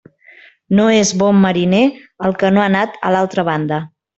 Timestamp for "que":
2.41-2.53